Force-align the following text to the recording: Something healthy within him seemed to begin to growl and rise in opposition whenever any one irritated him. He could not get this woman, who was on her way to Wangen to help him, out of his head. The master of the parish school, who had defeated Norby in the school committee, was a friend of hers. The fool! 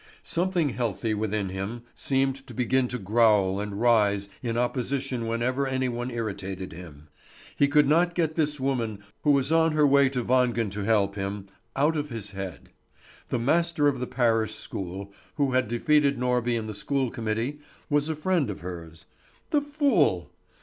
Something 0.23 0.69
healthy 0.69 1.13
within 1.13 1.49
him 1.49 1.83
seemed 1.93 2.47
to 2.47 2.55
begin 2.55 2.87
to 2.87 2.97
growl 2.97 3.59
and 3.59 3.79
rise 3.79 4.29
in 4.41 4.57
opposition 4.57 5.27
whenever 5.27 5.67
any 5.67 5.89
one 5.89 6.09
irritated 6.09 6.73
him. 6.73 7.07
He 7.55 7.67
could 7.67 7.87
not 7.87 8.15
get 8.15 8.33
this 8.33 8.59
woman, 8.59 9.03
who 9.21 9.29
was 9.29 9.51
on 9.51 9.73
her 9.73 9.85
way 9.85 10.09
to 10.09 10.23
Wangen 10.25 10.71
to 10.71 10.85
help 10.85 11.13
him, 11.13 11.49
out 11.75 11.95
of 11.95 12.09
his 12.09 12.31
head. 12.31 12.69
The 13.29 13.37
master 13.37 13.87
of 13.87 13.99
the 13.99 14.07
parish 14.07 14.55
school, 14.55 15.13
who 15.35 15.51
had 15.51 15.67
defeated 15.67 16.17
Norby 16.17 16.55
in 16.57 16.65
the 16.65 16.73
school 16.73 17.11
committee, 17.11 17.59
was 17.87 18.09
a 18.09 18.15
friend 18.15 18.49
of 18.49 18.61
hers. 18.61 19.05
The 19.51 19.61
fool! 19.61 20.31